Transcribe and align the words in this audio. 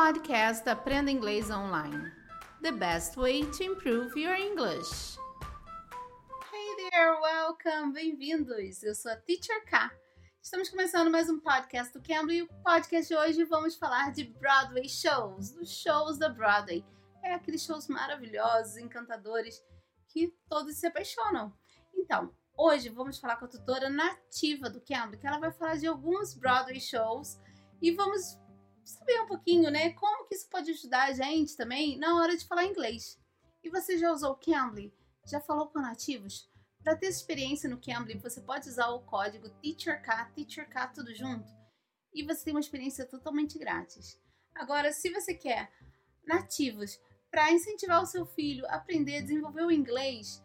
podcast 0.00 0.66
Aprenda 0.66 1.10
Inglês 1.10 1.50
Online. 1.50 2.10
The 2.62 2.72
best 2.72 3.18
way 3.18 3.44
to 3.44 3.62
improve 3.62 4.18
your 4.18 4.34
English. 4.34 5.18
Hey 6.50 6.88
there, 6.90 7.20
welcome, 7.20 7.92
bem-vindos. 7.92 8.82
Eu 8.82 8.94
sou 8.94 9.12
a 9.12 9.16
Teacher 9.16 9.62
K. 9.66 9.90
Estamos 10.40 10.70
começando 10.70 11.10
mais 11.10 11.28
um 11.28 11.38
podcast 11.38 11.92
do 11.92 12.02
Cambly 12.02 12.38
e 12.38 12.42
o 12.44 12.48
podcast 12.64 13.08
de 13.08 13.14
hoje 13.14 13.44
vamos 13.44 13.76
falar 13.76 14.10
de 14.10 14.24
Broadway 14.24 14.88
shows, 14.88 15.50
dos 15.50 15.70
shows 15.70 16.16
da 16.16 16.30
Broadway. 16.30 16.82
É 17.22 17.34
aqueles 17.34 17.62
shows 17.62 17.86
maravilhosos, 17.86 18.78
encantadores 18.78 19.62
que 20.08 20.34
todos 20.48 20.76
se 20.76 20.86
apaixonam. 20.86 21.52
Então, 21.94 22.34
hoje 22.56 22.88
vamos 22.88 23.18
falar 23.18 23.36
com 23.36 23.44
a 23.44 23.48
tutora 23.48 23.90
nativa 23.90 24.70
do 24.70 24.80
Cambly, 24.80 25.18
que 25.18 25.26
ela 25.26 25.38
vai 25.38 25.52
falar 25.52 25.76
de 25.76 25.86
alguns 25.86 26.32
Broadway 26.32 26.80
shows 26.80 27.38
e 27.82 27.90
vamos 27.90 28.40
saber 28.84 29.20
um 29.20 29.26
pouquinho, 29.26 29.70
né, 29.70 29.90
como 29.90 30.26
que 30.26 30.34
isso 30.34 30.48
pode 30.48 30.70
ajudar 30.70 31.08
a 31.08 31.12
gente 31.12 31.56
também 31.56 31.98
na 31.98 32.16
hora 32.16 32.36
de 32.36 32.46
falar 32.46 32.66
inglês. 32.66 33.18
E 33.62 33.70
você 33.70 33.98
já 33.98 34.10
usou 34.12 34.32
o 34.32 34.36
Cambly? 34.36 34.92
Já 35.26 35.40
falou 35.40 35.68
com 35.68 35.80
nativos? 35.80 36.50
Para 36.82 36.96
ter 36.96 37.08
experiência 37.08 37.68
no 37.68 37.80
Cambly, 37.80 38.18
você 38.18 38.40
pode 38.40 38.68
usar 38.68 38.88
o 38.88 39.02
código 39.02 39.50
TEACHERK, 39.60 40.34
TEACHERK 40.34 40.94
tudo 40.94 41.14
junto, 41.14 41.52
e 42.14 42.24
você 42.24 42.44
tem 42.44 42.54
uma 42.54 42.60
experiência 42.60 43.04
totalmente 43.04 43.58
grátis. 43.58 44.18
Agora, 44.54 44.92
se 44.92 45.10
você 45.10 45.34
quer 45.34 45.70
nativos 46.26 46.98
para 47.30 47.52
incentivar 47.52 48.02
o 48.02 48.06
seu 48.06 48.24
filho 48.24 48.66
a 48.66 48.76
aprender 48.76 49.18
a 49.18 49.22
desenvolver 49.22 49.62
o 49.62 49.70
inglês, 49.70 50.42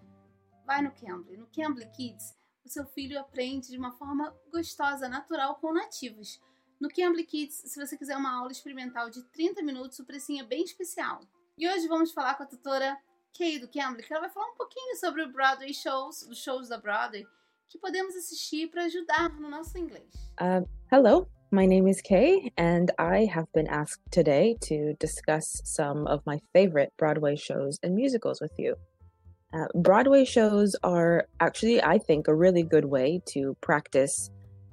vai 0.65 0.81
no 0.81 0.91
Cambly. 0.91 1.37
No 1.37 1.47
Cambly 1.47 1.89
Kids, 1.91 2.35
o 2.65 2.69
seu 2.69 2.85
filho 2.87 3.19
aprende 3.19 3.69
de 3.69 3.77
uma 3.77 3.93
forma 3.93 4.35
gostosa, 4.51 5.07
natural 5.07 5.55
com 5.55 5.73
nativos. 5.73 6.41
No 6.79 6.89
Cambly 6.89 7.23
Kids, 7.23 7.61
se 7.65 7.79
você 7.79 7.97
quiser 7.97 8.17
uma 8.17 8.37
aula 8.37 8.51
experimental 8.51 9.09
de 9.09 9.23
30 9.31 9.63
minutos, 9.63 9.97
o 9.99 10.05
precinho 10.05 10.43
é 10.43 10.45
bem 10.45 10.63
especial. 10.63 11.21
E 11.57 11.67
hoje 11.69 11.87
vamos 11.87 12.11
falar 12.11 12.35
com 12.35 12.43
a 12.43 12.45
tutora 12.45 12.97
Kay 13.37 13.59
do 13.59 13.67
Cambly, 13.69 14.03
que 14.03 14.13
ela 14.13 14.23
vai 14.23 14.29
falar 14.29 14.47
um 14.47 14.57
pouquinho 14.57 14.95
sobre 14.97 15.23
o 15.23 15.31
Broadway 15.31 15.73
shows, 15.73 16.23
os 16.23 16.37
shows 16.37 16.67
da 16.67 16.77
Broadway, 16.77 17.25
que 17.69 17.79
podemos 17.79 18.13
assistir 18.15 18.67
para 18.69 18.83
ajudar 18.83 19.29
no 19.39 19.49
nosso 19.49 19.77
inglês. 19.77 20.09
Uh, 20.39 20.67
hello, 20.91 21.25
my 21.49 21.65
name 21.65 21.89
is 21.89 22.01
Kay, 22.01 22.51
and 22.57 22.91
I 22.99 23.25
have 23.25 23.47
been 23.53 23.67
asked 23.67 24.03
today 24.11 24.57
to 24.67 24.95
discuss 24.99 25.61
some 25.63 26.05
of 26.07 26.23
my 26.25 26.41
favorite 26.51 26.91
Broadway 26.97 27.37
shows 27.37 27.79
and 27.83 27.95
musicals 27.95 28.41
with 28.41 28.53
you. 28.57 28.75
Uh, 29.53 29.67
Broadway 29.73 30.25
shows 30.25 30.75
are 30.83 31.27
actually, 31.39 31.81
I 31.81 31.99
think, 31.99 32.27
a 32.27 32.35
really 32.35 32.63
good 32.63 32.85
way 32.85 33.21
to 33.27 33.55
practice 33.61 34.29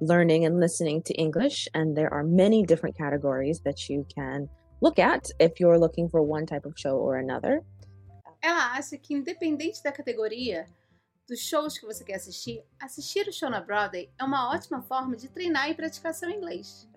learning 0.07 0.45
and 0.45 0.59
listening 0.59 1.01
to 1.03 1.13
English. 1.13 1.67
And 1.73 1.95
there 1.95 2.13
are 2.13 2.23
many 2.23 2.63
different 2.63 2.97
categories 2.97 3.61
that 3.65 3.89
you 3.89 4.05
can 4.13 4.49
look 4.81 4.99
at 4.99 5.29
if 5.39 5.59
you're 5.59 5.79
looking 5.79 6.09
for 6.09 6.21
one 6.21 6.45
type 6.45 6.65
of 6.65 6.73
show 6.75 6.97
or 6.97 7.17
another. 7.17 7.63
Ela 8.41 8.75
acha 8.77 8.97
que, 8.97 9.15
independente 9.15 9.81
da 9.81 9.91
categoria 9.91 10.65
dos 11.27 11.39
shows 11.39 11.77
que 11.77 11.85
você 11.85 12.03
quer 12.03 12.15
assistir, 12.15 12.63
assistir 12.81 13.27
o 13.27 13.31
show 13.31 13.49
na 13.49 13.61
Broadway 13.61 14.09
é 14.19 14.23
uma 14.23 14.53
ótima 14.53 14.81
forma 14.81 15.15
de 15.15 15.29
treinar 15.29 15.69
e 15.69 15.73
praticar 15.73 16.13
seu 16.13 16.29
inglês. 16.29 16.87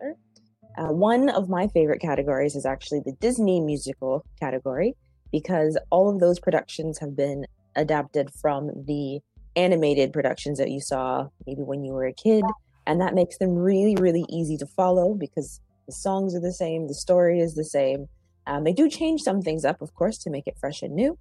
Uh, 0.77 0.93
one 0.93 1.31
of 1.31 1.49
my 1.49 1.69
favorite 1.69 2.01
categories 2.01 2.55
is 2.57 2.67
actually 2.67 3.01
the 3.03 3.17
Disney 3.21 3.61
musical 3.61 4.25
category 4.41 4.97
because 5.33 5.79
all 5.91 6.09
of 6.09 6.19
those 6.19 6.41
productions 6.41 6.99
have 6.99 7.15
been 7.15 7.47
adapted 7.77 8.31
from 8.41 8.71
the 8.85 9.21
animated 9.55 10.13
productions 10.13 10.59
that 10.59 10.71
you 10.71 10.81
saw 10.81 11.29
maybe 11.47 11.63
when 11.63 11.85
you 11.85 11.93
were 11.93 12.07
a 12.07 12.13
kid 12.13 12.45
and 12.87 13.01
that 13.01 13.15
makes 13.15 13.39
them 13.39 13.55
really 13.55 13.97
really 13.97 14.25
easy 14.29 14.57
to 14.57 14.67
follow 14.67 15.15
because 15.15 15.61
the 15.87 15.93
songs 15.93 16.35
are 16.35 16.41
the 16.41 16.53
same 16.53 16.89
the 16.89 16.95
story 16.95 17.41
is 17.41 17.55
the 17.55 17.65
same. 17.65 18.07
Um, 18.49 18.63
they 18.63 18.73
do 18.73 18.89
change 18.89 19.23
some 19.23 19.43
things 19.43 19.65
up 19.65 19.83
of 19.83 19.95
course 19.95 20.19
to 20.19 20.31
make 20.31 20.47
it 20.47 20.59
fresh 20.59 20.83
and 20.83 20.95
new 20.95 21.19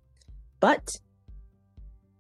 but 0.60 1.00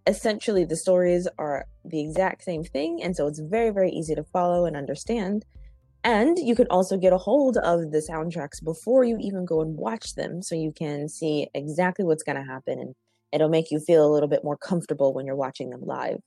essentially 0.07 0.65
the 0.65 0.75
stories 0.75 1.27
are 1.37 1.65
the 1.83 1.99
exact 2.01 2.43
same 2.43 2.63
thing 2.63 3.01
and 3.03 3.15
so 3.15 3.27
it's 3.27 3.39
very 3.39 3.69
very 3.69 3.91
easy 3.91 4.15
to 4.15 4.23
follow 4.23 4.65
and 4.65 4.75
understand. 4.75 5.45
And 6.03 6.37
you 6.37 6.55
can 6.55 6.67
also 6.67 6.97
get 6.97 7.13
a 7.13 7.17
hold 7.17 7.57
of 7.57 7.91
the 7.91 7.97
soundtracks 7.97 8.63
before 8.63 9.03
you 9.03 9.17
even 9.19 9.43
go 9.43 9.61
and 9.61 9.75
watch 9.75 10.13
them 10.13 10.43
so 10.43 10.53
you 10.53 10.71
can 10.71 11.09
see 11.09 11.47
exactly 11.55 12.05
what's 12.05 12.21
going 12.21 12.35
to 12.35 12.43
happen 12.43 12.77
and 12.77 12.93
it'll 13.31 13.49
make 13.49 13.71
you 13.71 13.79
feel 13.79 14.05
a 14.05 14.13
little 14.13 14.29
bit 14.29 14.43
more 14.43 14.57
comfortable 14.57 15.13
when 15.13 15.25
you're 15.25 15.35
watching 15.35 15.71
them 15.71 15.81
live 15.83 16.19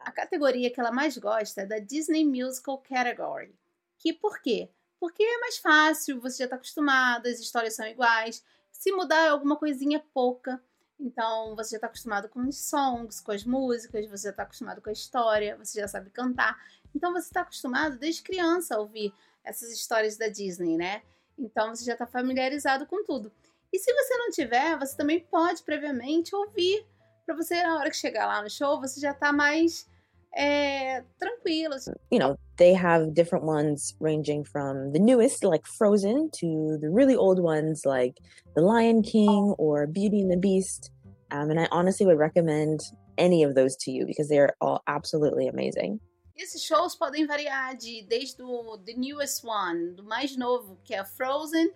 A 0.00 0.12
categoria 0.12 0.70
que 0.70 0.80
ela 0.80 0.92
mais 0.92 1.16
gosta 1.16 1.62
é 1.62 1.66
da 1.66 1.78
Disney 1.78 2.24
Musical 2.24 2.78
Category. 2.78 3.54
Que 3.98 4.12
por 4.12 4.40
quê? 4.40 4.70
Porque 5.00 5.22
é 5.22 5.38
mais 5.38 5.58
fácil, 5.58 6.20
você 6.20 6.38
já 6.38 6.44
está 6.44 6.56
acostumado, 6.56 7.26
as 7.26 7.38
histórias 7.38 7.74
são 7.74 7.86
iguais. 7.86 8.44
Se 8.70 8.92
mudar 8.92 9.30
alguma 9.30 9.56
coisinha 9.56 10.02
pouca, 10.12 10.62
então 10.98 11.54
você 11.56 11.72
já 11.72 11.76
está 11.76 11.86
acostumado 11.86 12.28
com 12.28 12.40
os 12.48 12.56
songs, 12.58 13.20
com 13.20 13.32
as 13.32 13.44
músicas, 13.44 14.06
você 14.06 14.24
já 14.24 14.30
está 14.30 14.42
acostumado 14.44 14.80
com 14.80 14.90
a 14.90 14.92
história, 14.92 15.56
você 15.56 15.80
já 15.80 15.88
sabe 15.88 16.10
cantar. 16.10 16.58
Então 16.94 17.12
você 17.12 17.26
está 17.26 17.42
acostumado 17.42 17.98
desde 17.98 18.22
criança 18.22 18.76
a 18.76 18.80
ouvir 18.80 19.12
essas 19.42 19.70
histórias 19.72 20.16
da 20.16 20.28
Disney, 20.28 20.76
né? 20.76 21.02
Então 21.38 21.74
você 21.74 21.84
já 21.84 21.92
está 21.94 22.06
familiarizado 22.06 22.86
com 22.86 23.04
tudo. 23.04 23.32
E 23.72 23.78
se 23.78 23.92
você 23.92 24.16
não 24.16 24.30
tiver, 24.30 24.78
você 24.78 24.96
também 24.96 25.20
pode 25.20 25.62
previamente 25.62 26.34
ouvir 26.34 26.86
para 27.24 27.34
você 27.34 27.62
na 27.62 27.76
hora 27.76 27.90
que 27.90 27.96
chegar 27.96 28.26
lá 28.26 28.42
no 28.42 28.50
show, 28.50 28.80
você 28.80 29.00
já 29.00 29.14
tá 29.14 29.32
mais 29.32 29.88
é, 30.36 31.02
tranquilo. 31.18 31.74
You 32.10 32.18
know, 32.18 32.36
they 32.56 32.74
have 32.74 33.14
different 33.14 33.44
ones 33.44 33.94
ranging 34.00 34.44
from 34.44 34.92
the 34.92 34.98
newest, 34.98 35.44
like 35.44 35.66
Frozen, 35.66 36.30
to 36.40 36.78
the 36.80 36.90
really 36.90 37.16
old 37.16 37.40
ones 37.40 37.84
like 37.84 38.20
The 38.54 38.62
Lion 38.62 39.02
King 39.02 39.54
or 39.58 39.86
Beauty 39.86 40.20
and 40.20 40.30
the 40.30 40.36
Beast. 40.36 40.90
Um, 41.30 41.50
and 41.50 41.58
I 41.58 41.68
honestly 41.70 42.06
would 42.06 42.18
recommend 42.18 42.80
any 43.16 43.42
of 43.42 43.54
those 43.54 43.76
to 43.76 43.90
you 43.90 44.06
because 44.06 44.28
they 44.28 44.38
are 44.38 44.54
all 44.60 44.82
absolutely 44.86 45.48
amazing. 45.48 46.00
Esses 46.36 46.64
shows 46.64 46.96
podem 46.96 47.26
variar 47.28 47.78
de 47.78 48.04
desde 48.08 48.42
o 48.42 48.76
the 48.84 48.94
newest 48.94 49.44
one, 49.44 49.94
do 49.94 50.02
mais 50.02 50.36
novo, 50.36 50.76
que 50.84 50.92
é 50.92 51.04
Frozen, 51.04 51.70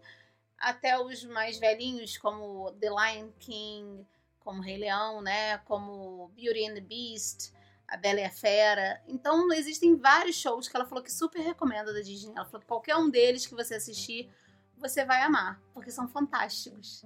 até 0.61 0.99
os 0.99 1.25
mais 1.25 1.59
velhinhos, 1.59 2.19
como 2.19 2.73
The 2.81 2.91
Lion 2.91 3.29
King, 3.39 4.05
como 4.49 4.63
Rei 4.63 4.79
Leão, 4.79 5.21
né? 5.21 5.59
Como 5.67 6.31
Beauty 6.35 6.67
and 6.67 6.75
the 6.75 6.81
Beast, 6.81 7.53
A 7.87 7.99
Bela 7.99 8.21
e 8.21 8.25
a 8.25 8.31
Fera. 8.31 8.99
Então, 9.07 9.53
existem 9.53 9.95
vários 9.95 10.37
shows 10.37 10.67
que 10.67 10.75
ela 10.75 10.87
falou 10.87 11.05
que 11.05 11.13
super 11.13 11.43
recomenda 11.43 11.93
da 11.93 12.01
Disney. 12.01 12.33
Ela 12.35 12.47
falou 12.47 12.61
que 12.61 12.67
qualquer 12.67 12.97
um 12.97 13.11
deles 13.11 13.47
que 13.47 13.55
você 13.55 13.75
assistir, 13.75 14.31
você 14.79 15.05
vai 15.05 15.21
amar, 15.21 15.61
porque 15.75 15.91
são 15.91 16.09
fantásticos. 16.09 17.05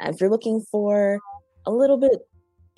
If 0.00 0.20
you're 0.20 0.30
looking 0.30 0.60
for 0.70 1.18
a 1.66 1.70
little 1.72 1.96
bit, 1.96 2.22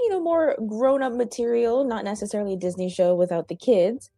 you 0.01 0.09
know, 0.09 0.23
more 0.23 0.57
grown-up 0.61 1.15
material, 1.15 1.85
not 1.85 2.03
necessarily 2.03 2.55
a 2.55 2.57
Disney 2.57 2.89
show 2.89 3.15
without 3.15 3.49
the 3.49 3.57
kids, 3.57 4.11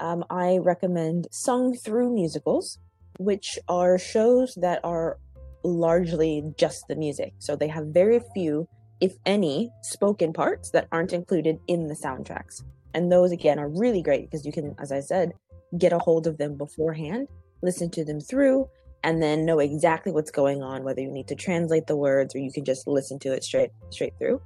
um, 0.00 0.24
I 0.30 0.58
recommend 0.58 1.28
sung 1.30 1.74
through 1.74 2.12
musicals, 2.12 2.80
which 3.20 3.60
are 3.68 3.98
shows 3.98 4.56
that 4.56 4.80
are 4.82 5.20
largely 5.62 6.42
just 6.58 6.88
the 6.88 6.96
music. 6.96 7.34
So 7.38 7.54
they 7.54 7.68
have 7.68 7.94
very 7.94 8.20
few 8.34 8.66
if 9.00 9.16
any, 9.26 9.70
spoken 9.82 10.32
parts 10.32 10.70
that 10.70 10.88
aren't 10.92 11.12
included 11.12 11.58
in 11.66 11.88
the 11.88 11.94
soundtracks. 11.94 12.62
And 12.94 13.10
those, 13.10 13.32
again, 13.32 13.58
are 13.58 13.68
really 13.68 14.02
great 14.02 14.30
because 14.30 14.46
you 14.46 14.52
can, 14.52 14.74
as 14.78 14.92
I 14.92 15.00
said, 15.00 15.32
get 15.78 15.92
a 15.92 15.98
hold 15.98 16.26
of 16.26 16.38
them 16.38 16.56
beforehand, 16.56 17.28
listen 17.62 17.90
to 17.90 18.04
them 18.04 18.20
through, 18.20 18.68
and 19.02 19.22
then 19.22 19.44
know 19.44 19.58
exactly 19.58 20.12
what's 20.12 20.30
going 20.30 20.62
on, 20.62 20.84
whether 20.84 21.00
you 21.00 21.10
need 21.10 21.28
to 21.28 21.34
translate 21.34 21.86
the 21.86 21.96
words 21.96 22.34
or 22.34 22.38
you 22.38 22.52
can 22.52 22.64
just 22.64 22.86
listen 22.86 23.18
to 23.20 23.32
it 23.32 23.44
straight 23.44 23.70
straight 23.90 24.14
through. 24.18 24.40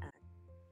Uh, 0.00 0.10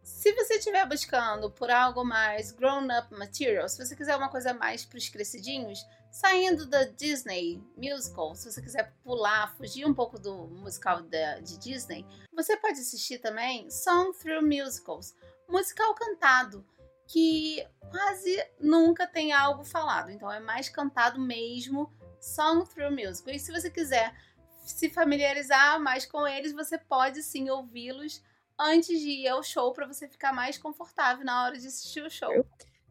Você 0.04 0.51
estiver 0.72 0.88
buscando 0.88 1.50
por 1.50 1.70
algo 1.70 2.02
mais 2.02 2.50
grown-up 2.50 3.12
material, 3.12 3.68
se 3.68 3.84
você 3.84 3.94
quiser 3.94 4.16
uma 4.16 4.30
coisa 4.30 4.54
mais 4.54 4.84
para 4.84 4.96
os 4.96 5.08
crescidinhos, 5.08 5.84
saindo 6.10 6.66
da 6.66 6.84
Disney 6.84 7.62
Musical, 7.76 8.34
se 8.34 8.50
você 8.50 8.62
quiser 8.62 8.90
pular, 9.04 9.54
fugir 9.56 9.84
um 9.86 9.92
pouco 9.92 10.18
do 10.18 10.46
musical 10.48 11.02
de, 11.02 11.40
de 11.42 11.58
Disney, 11.58 12.06
você 12.34 12.56
pode 12.56 12.80
assistir 12.80 13.18
também 13.18 13.70
Song 13.70 14.16
Through 14.16 14.42
Musicals, 14.42 15.14
musical 15.46 15.94
cantado, 15.94 16.66
que 17.06 17.66
quase 17.90 18.42
nunca 18.58 19.06
tem 19.06 19.32
algo 19.32 19.64
falado, 19.64 20.10
então 20.10 20.32
é 20.32 20.40
mais 20.40 20.70
cantado 20.70 21.20
mesmo, 21.20 21.92
Song 22.18 22.66
Through 22.66 22.92
Musical. 22.92 23.34
E 23.34 23.38
se 23.38 23.52
você 23.52 23.70
quiser 23.70 24.14
se 24.64 24.88
familiarizar 24.88 25.78
mais 25.78 26.06
com 26.06 26.26
eles, 26.26 26.52
você 26.52 26.78
pode 26.78 27.22
sim 27.22 27.50
ouvi-los 27.50 28.22
antes 28.62 29.00
de 29.00 29.22
ir 29.22 29.28
ao 29.28 29.42
show 29.42 29.72
para 29.72 29.86
você 29.86 30.08
ficar 30.08 30.32
mais 30.32 30.56
confortável 30.56 31.24
na 31.24 31.44
hora 31.44 31.58
de 31.58 31.66
assistir 31.66 32.02
o 32.02 32.10
show. 32.10 32.44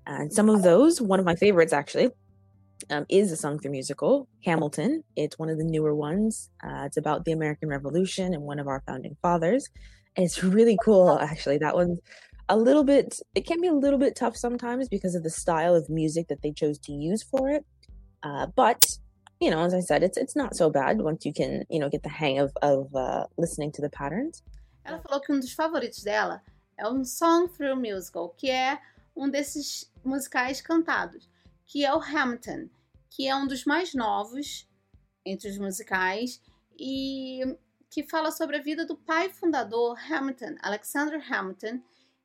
And 0.05 0.29
some 0.31 0.49
of 0.49 0.61
those, 0.61 1.01
one 1.01 1.19
of 1.19 1.25
my 1.25 1.35
favorites 1.35 1.73
actually, 1.73 2.11
um, 2.89 3.05
is 3.07 3.31
a 3.31 3.37
sung 3.37 3.59
through 3.59 3.71
musical, 3.71 4.27
Hamilton. 4.45 5.03
It's 5.15 5.37
one 5.37 5.49
of 5.49 5.57
the 5.57 5.63
newer 5.63 5.95
ones. 5.95 6.49
Uh, 6.63 6.85
it's 6.85 6.97
about 6.97 7.23
the 7.25 7.31
American 7.31 7.69
Revolution 7.69 8.33
and 8.33 8.43
one 8.43 8.59
of 8.59 8.67
our 8.67 8.81
founding 8.85 9.15
fathers. 9.21 9.69
And 10.15 10.25
it's 10.25 10.43
really 10.43 10.77
cool, 10.83 11.19
actually. 11.21 11.59
That 11.59 11.75
one's 11.75 11.99
a 12.49 12.57
little 12.57 12.83
bit, 12.83 13.19
it 13.35 13.45
can 13.45 13.61
be 13.61 13.67
a 13.67 13.73
little 13.73 13.99
bit 13.99 14.15
tough 14.15 14.35
sometimes 14.35 14.89
because 14.89 15.15
of 15.15 15.23
the 15.23 15.29
style 15.29 15.75
of 15.75 15.89
music 15.89 16.27
that 16.27 16.41
they 16.41 16.51
chose 16.51 16.77
to 16.79 16.91
use 16.91 17.23
for 17.23 17.49
it. 17.49 17.63
Uh, 18.23 18.47
but 18.55 18.85
you 19.39 19.49
know, 19.49 19.61
as 19.61 19.73
I 19.73 19.79
said, 19.79 20.03
it's 20.03 20.17
it's 20.17 20.35
not 20.35 20.55
so 20.55 20.69
bad 20.69 21.01
once 21.01 21.25
you 21.25 21.33
can, 21.33 21.63
you 21.69 21.79
know, 21.79 21.89
get 21.89 22.03
the 22.03 22.09
hang 22.09 22.37
of 22.37 22.51
of 22.61 22.93
uh, 22.95 23.25
listening 23.37 23.71
to 23.73 23.81
the 23.81 23.89
patterns. 23.89 24.43
Ela 24.83 24.99
falou 25.01 25.21
que 25.21 25.31
um 25.31 25.39
dos 25.39 25.53
favoritos 25.53 26.03
dela 26.03 26.43
é 26.77 26.87
um 26.87 27.03
Song 27.03 27.47
Through 27.49 27.75
Musical, 27.75 28.29
que 28.29 28.49
é 28.49 28.81
um 29.15 29.29
desses 29.29 29.91
musicais 30.03 30.61
cantados, 30.61 31.29
que 31.65 31.85
é 31.85 31.93
o 31.93 32.01
Hamilton, 32.01 32.69
que 33.09 33.27
é 33.27 33.35
um 33.35 33.47
dos 33.47 33.65
mais 33.65 33.93
novos 33.93 34.67
entre 35.25 35.49
os 35.49 35.57
musicais 35.57 36.41
e 36.79 37.41
que 37.89 38.03
fala 38.03 38.31
sobre 38.31 38.57
a 38.57 38.61
vida 38.61 38.85
do 38.85 38.95
pai 38.95 39.29
fundador 39.29 39.99
Hamilton, 40.09 40.55
Alexander 40.61 41.21
Hamilton, 41.31 41.81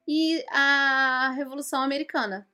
e 0.07 0.45
a 0.51 1.33
Revolução 1.37 1.83
Americana. 1.83 2.49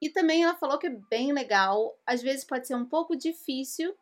E 0.00 0.08
também 0.08 0.42
ela 0.42 0.54
falou 0.54 0.78
que 0.78 0.86
é 0.86 0.98
bem 1.10 1.32
legal, 1.32 1.98
às 2.06 2.22
vezes 2.22 2.44
pode 2.44 2.66
ser 2.66 2.74
um 2.74 2.86
pouco 2.86 3.14
difícil, 3.14 3.94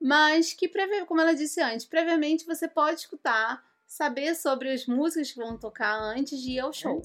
mas 0.00 0.52
que, 0.52 0.70
como 1.06 1.20
ela 1.20 1.34
disse 1.34 1.60
antes, 1.60 1.86
previamente 1.86 2.46
você 2.46 2.68
pode 2.68 3.00
escutar, 3.00 3.64
saber 3.86 4.34
sobre 4.34 4.72
as 4.72 4.86
músicas 4.86 5.32
que 5.32 5.40
vão 5.40 5.56
tocar 5.58 5.98
antes 6.16 6.40
de 6.40 6.52
ir 6.52 6.60
ao 6.60 6.72
show. 6.72 7.00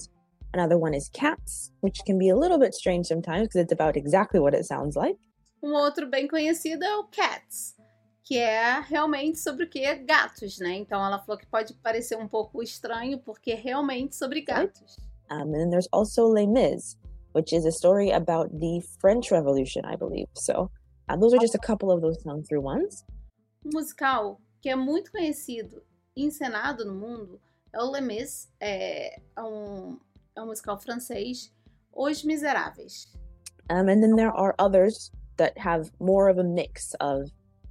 Another 0.54 0.76
one 0.76 0.94
is 0.94 1.08
Cats, 1.08 1.72
which 1.82 2.02
can 2.04 2.18
be 2.18 2.28
a 2.28 2.36
little 2.36 2.58
bit 2.58 2.74
strange 2.74 3.06
sometimes 3.06 3.48
because 3.48 3.62
it's 3.62 3.72
about 3.72 3.96
exactly 3.96 4.38
what 4.38 4.54
it 4.54 4.66
sounds 4.66 4.96
like. 4.96 5.18
Um 5.62 5.74
outro 5.74 6.06
bem 6.10 6.28
conhecido 6.28 6.84
é 6.84 6.96
o 6.96 7.04
Cats, 7.04 7.76
que 8.24 8.38
é 8.38 8.80
realmente 8.80 9.38
sobre 9.38 9.64
o 9.64 9.68
que? 9.68 9.94
Gatos, 10.04 10.58
né? 10.58 10.76
Então 10.76 11.04
ela 11.04 11.18
falou 11.18 11.38
que 11.38 11.46
pode 11.46 11.74
parecer 11.74 12.16
um 12.16 12.28
pouco 12.28 12.62
estranho 12.62 13.18
porque 13.18 13.52
é 13.52 13.54
realmente 13.54 14.16
sobre 14.16 14.42
gatos. 14.42 14.96
Um, 15.30 15.54
and 15.54 15.70
there's 15.70 15.88
also 15.92 16.26
Les 16.26 16.46
Mis, 16.46 16.98
which 17.34 17.54
is 17.54 17.64
a 17.64 17.72
story 17.72 18.10
about 18.12 18.50
the 18.58 18.80
French 19.00 19.32
Revolution, 19.32 19.82
I 19.84 19.96
believe. 19.96 20.28
So 20.34 20.70
uh, 21.08 21.16
those 21.16 21.34
are 21.34 21.40
just 21.40 21.54
a 21.54 21.58
couple 21.58 21.90
of 21.90 22.02
those 22.02 22.22
sung 22.22 22.42
through 22.42 22.62
ones. 22.62 23.04
Um 23.64 23.70
musical 23.72 24.40
que 24.60 24.68
é 24.68 24.76
muito 24.76 25.10
conhecido 25.10 25.82
encenado 26.16 26.84
no 26.84 26.94
mundo 26.94 27.40
é 27.72 27.80
o 27.80 27.90
Les 27.90 28.02
Mis, 28.02 28.48
é 28.60 29.20
um, 29.38 29.98
é 30.36 30.42
um 30.42 30.46
musical 30.46 30.78
francês, 30.78 31.52
Os 31.92 32.22
Miseráveis. 32.22 33.06
Um, 33.70 33.88
and 33.88 34.02
then 34.02 34.16
there 34.16 34.32
are 34.32 34.54
others 34.58 35.10
that 35.38 35.56
have 35.56 35.90
more 35.98 36.28
of 36.28 36.38
a 36.38 36.44
mix 36.44 36.94
of 37.00 37.30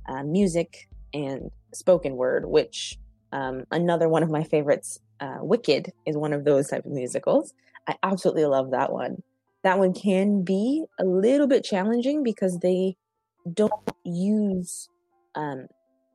uh, 0.09 0.23
music 0.23 0.89
and 1.13 1.51
spoken 1.73 2.15
word, 2.15 2.45
which 2.45 2.97
um, 3.31 3.65
another 3.71 4.09
one 4.09 4.23
of 4.23 4.29
my 4.29 4.43
favorites, 4.43 4.99
uh, 5.19 5.39
Wicked, 5.41 5.91
is 6.05 6.17
one 6.17 6.33
of 6.33 6.43
those 6.43 6.69
type 6.69 6.85
of 6.85 6.91
musicals. 6.91 7.53
I 7.87 7.95
absolutely 8.03 8.45
love 8.45 8.71
that 8.71 8.91
one. 8.91 9.21
That 9.63 9.77
one 9.77 9.93
can 9.93 10.43
be 10.43 10.85
a 10.99 11.05
little 11.05 11.47
bit 11.47 11.63
challenging 11.63 12.23
because 12.23 12.59
they 12.59 12.97
don't 13.53 13.71
use 14.03 14.89
um, 15.35 15.67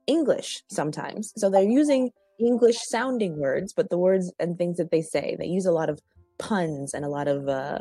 English 0.07 0.63
sometimes. 0.69 1.33
So 1.37 1.51
they're 1.51 1.63
using 1.63 2.11
English 2.39 2.79
sounding 2.89 3.39
words, 3.39 3.73
but 3.73 3.91
the 3.91 3.99
words 3.99 4.33
and 4.39 4.57
things 4.57 4.77
that 4.77 4.91
they 4.91 5.03
say, 5.03 5.37
they 5.39 5.47
use 5.47 5.67
a 5.67 5.73
lot 5.73 5.89
of 5.89 6.01
puns 6.39 6.95
and 6.95 7.05
a 7.05 7.09
lot 7.09 7.29
of, 7.29 7.49
uh, 7.49 7.79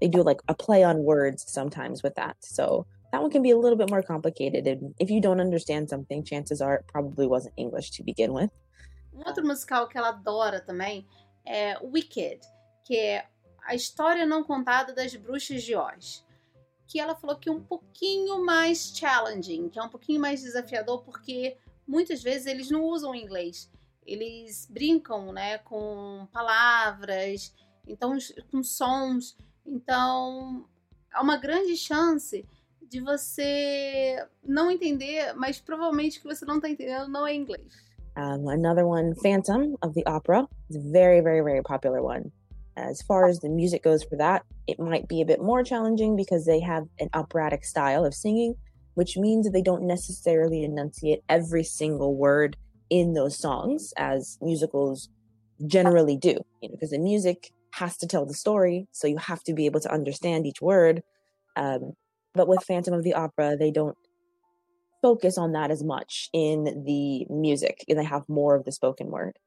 they 0.00 0.08
do 0.08 0.22
like 0.22 0.40
a 0.48 0.54
play 0.54 0.82
on 0.82 1.04
words 1.04 1.44
sometimes 1.46 2.02
with 2.02 2.14
that. 2.16 2.36
So 2.40 2.86
that 3.12 3.22
one 3.22 3.30
can 3.30 3.42
be 3.42 3.50
a 3.50 3.56
little 3.56 3.78
bit 3.78 3.90
more 3.90 4.02
complicated. 4.02 4.66
And 4.66 4.94
if 4.98 5.10
you 5.10 5.20
don't 5.20 5.40
understand 5.40 5.88
something, 5.88 6.24
chances 6.24 6.60
are 6.60 6.76
it 6.76 6.86
probably 6.88 7.26
wasn't 7.26 7.54
English 7.56 7.90
to 7.92 8.02
begin 8.02 8.32
with. 8.32 8.50
Um 9.14 9.22
outro 9.24 9.44
musical 9.44 9.86
que 9.86 9.96
ela 9.96 10.08
adora 10.08 10.60
também 10.60 11.06
é 11.46 11.78
Wicked, 11.80 12.40
que 12.84 12.96
é 12.98 13.24
a 13.66 13.74
história 13.74 14.26
não 14.26 14.42
contada 14.42 14.92
das 14.92 15.14
bruxas 15.14 15.62
de 15.62 15.76
Oz. 15.76 16.23
Que 16.86 17.00
ela 17.00 17.14
falou 17.14 17.36
que 17.36 17.48
é 17.48 17.52
um 17.52 17.62
pouquinho 17.62 18.44
mais 18.44 18.92
challenging, 18.96 19.68
que 19.68 19.78
é 19.78 19.82
um 19.82 19.88
pouquinho 19.88 20.20
mais 20.20 20.42
desafiador, 20.42 21.02
porque 21.02 21.56
muitas 21.86 22.22
vezes 22.22 22.46
eles 22.46 22.70
não 22.70 22.84
usam 22.84 23.14
inglês. 23.14 23.70
Eles 24.06 24.66
brincam 24.70 25.32
né, 25.32 25.58
com 25.58 26.28
palavras, 26.32 27.54
então 27.86 28.16
com 28.50 28.62
sons. 28.62 29.36
Então 29.64 30.68
há 31.12 31.22
uma 31.22 31.36
grande 31.36 31.76
chance 31.76 32.46
de 32.82 33.00
você 33.00 34.24
não 34.44 34.70
entender, 34.70 35.32
mas 35.34 35.60
provavelmente 35.60 36.20
que 36.20 36.26
você 36.26 36.44
não 36.44 36.56
está 36.56 36.68
entendendo 36.68 37.08
não 37.08 37.26
é 37.26 37.34
inglês. 37.34 37.82
Um, 38.16 38.48
another 38.48 38.86
one, 38.86 39.12
Phantom 39.16 39.76
of 39.82 39.92
the 39.94 40.04
Opera, 40.06 40.46
is 40.70 40.76
a 40.76 40.80
very, 40.80 41.20
very, 41.20 41.42
very 41.42 41.62
popular 41.62 42.00
one. 42.00 42.30
As 42.76 43.02
far 43.02 43.26
as 43.26 43.40
the 43.40 43.48
music 43.48 43.84
goes 43.84 44.02
for 44.02 44.16
that, 44.16 44.44
it 44.66 44.80
might 44.80 45.08
be 45.08 45.20
a 45.20 45.26
bit 45.26 45.40
more 45.40 45.62
challenging 45.62 46.16
because 46.16 46.44
they 46.44 46.60
have 46.60 46.84
an 46.98 47.08
operatic 47.14 47.64
style 47.64 48.04
of 48.04 48.14
singing, 48.14 48.54
which 48.94 49.16
means 49.16 49.46
that 49.46 49.52
they 49.52 49.62
don't 49.62 49.86
necessarily 49.86 50.64
enunciate 50.64 51.22
every 51.28 51.62
single 51.62 52.16
word 52.16 52.56
in 52.90 53.14
those 53.14 53.38
songs 53.38 53.92
as 53.96 54.38
musicals 54.40 55.08
generally 55.66 56.16
do. 56.16 56.36
You 56.60 56.68
know, 56.68 56.74
because 56.74 56.90
the 56.90 56.98
music 56.98 57.52
has 57.74 57.96
to 57.98 58.06
tell 58.06 58.26
the 58.26 58.34
story, 58.34 58.88
so 58.92 59.06
you 59.06 59.18
have 59.18 59.42
to 59.44 59.54
be 59.54 59.66
able 59.66 59.80
to 59.80 59.92
understand 59.92 60.46
each 60.46 60.60
word. 60.60 61.02
Um, 61.56 61.92
but 62.34 62.48
with 62.48 62.64
Phantom 62.64 62.94
of 62.94 63.04
the 63.04 63.14
Opera, 63.14 63.56
they 63.56 63.70
don't 63.70 63.96
focus 65.02 65.38
on 65.38 65.52
that 65.52 65.70
as 65.70 65.84
much 65.84 66.28
in 66.32 66.84
the 66.84 67.26
music, 67.28 67.84
and 67.88 67.98
they 67.98 68.04
have 68.04 68.22
more 68.28 68.56
of 68.56 68.64
the 68.64 68.72
spoken 68.72 69.08
word. 69.08 69.38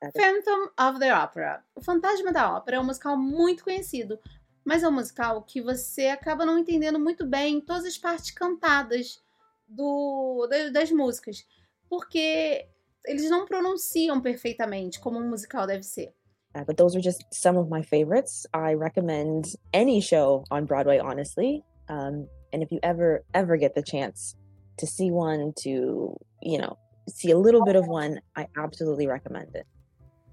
Phantom 0.00 0.70
of 0.78 0.98
the 0.98 1.12
Opera. 1.14 1.64
O 1.74 1.80
Fantasma 1.80 2.32
da 2.32 2.54
Ópera 2.54 2.76
é 2.76 2.80
um 2.80 2.84
musical 2.84 3.16
muito 3.16 3.64
conhecido, 3.64 4.18
mas 4.64 4.82
é 4.82 4.88
um 4.88 4.92
musical 4.92 5.42
que 5.42 5.60
você 5.62 6.08
acaba 6.08 6.44
não 6.44 6.58
entendendo 6.58 6.98
muito 6.98 7.26
bem 7.26 7.60
todas 7.60 7.84
as 7.84 7.96
partes 7.96 8.30
cantadas 8.30 9.22
do, 9.68 10.46
das 10.72 10.90
músicas, 10.90 11.46
porque 11.88 12.68
eles 13.06 13.30
não 13.30 13.46
pronunciam 13.46 14.20
perfeitamente 14.20 15.00
como 15.00 15.18
um 15.18 15.28
musical 15.28 15.66
deve 15.66 15.82
ser. 15.82 16.12
Uh, 16.54 16.64
but 16.64 16.76
those 16.76 16.96
are 16.96 17.02
just 17.02 17.22
some 17.30 17.58
of 17.58 17.68
my 17.68 17.82
favorites. 17.82 18.46
I 18.54 18.74
recommend 18.74 19.44
any 19.72 20.00
show 20.00 20.44
on 20.50 20.64
Broadway, 20.64 20.98
honestly. 20.98 21.62
Um, 21.88 22.26
and 22.52 22.62
if 22.62 22.72
you 22.72 22.80
ever 22.82 23.24
ever 23.34 23.58
get 23.58 23.74
the 23.74 23.82
chance 23.82 24.34
to 24.78 24.86
see 24.86 25.10
one, 25.10 25.52
to 25.62 26.16
you 26.42 26.58
know 26.58 26.78
see 27.08 27.30
a 27.30 27.38
little 27.38 27.62
bit 27.62 27.76
of 27.76 27.86
one, 27.86 28.20
I 28.36 28.46
absolutely 28.56 29.06
recommend 29.06 29.54
it. 29.54 29.66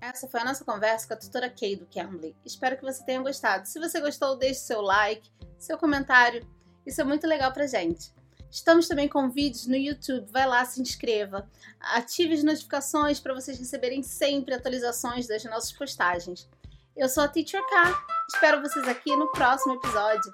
Essa 0.03 0.27
foi 0.27 0.41
a 0.41 0.43
nossa 0.43 0.65
conversa 0.65 1.07
com 1.07 1.13
a 1.13 1.17
tutora 1.17 1.49
Kay 1.49 1.77
do 1.77 1.85
Cambly. 1.85 2.35
Espero 2.43 2.75
que 2.75 2.83
você 2.83 3.01
tenha 3.05 3.21
gostado. 3.21 3.65
Se 3.65 3.79
você 3.79 4.01
gostou, 4.01 4.35
deixe 4.35 4.59
seu 4.59 4.81
like, 4.81 5.31
seu 5.57 5.77
comentário. 5.77 6.45
Isso 6.85 6.99
é 6.99 7.05
muito 7.05 7.25
legal 7.25 7.53
pra 7.53 7.65
gente. 7.65 8.11
Estamos 8.51 8.85
também 8.89 9.07
com 9.07 9.29
vídeos 9.29 9.65
no 9.65 9.77
YouTube. 9.77 10.29
Vai 10.29 10.45
lá, 10.45 10.65
se 10.65 10.81
inscreva. 10.81 11.49
Ative 11.79 12.33
as 12.33 12.43
notificações 12.43 13.21
para 13.21 13.33
vocês 13.33 13.57
receberem 13.57 14.03
sempre 14.03 14.53
atualizações 14.53 15.25
das 15.25 15.41
nossas 15.45 15.71
postagens. 15.71 16.49
Eu 16.97 17.07
sou 17.07 17.23
a 17.23 17.27
Teacher 17.29 17.65
K. 17.65 18.05
Espero 18.27 18.61
vocês 18.61 18.85
aqui 18.85 19.15
no 19.15 19.31
próximo 19.31 19.75
episódio. 19.75 20.29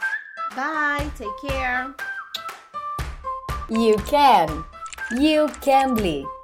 Bye, 0.55 1.11
take 1.15 1.47
care. 1.47 1.93
You 3.69 3.97
can. 4.09 4.65
You 5.15 5.45
can 5.61 5.93
bleed. 5.93 6.38